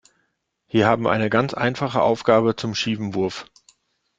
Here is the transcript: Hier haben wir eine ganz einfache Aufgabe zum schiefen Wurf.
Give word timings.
Hier 0.65 0.87
haben 0.87 1.03
wir 1.03 1.11
eine 1.11 1.29
ganz 1.29 1.53
einfache 1.53 2.01
Aufgabe 2.01 2.55
zum 2.55 2.73
schiefen 2.73 3.13
Wurf. 3.13 3.45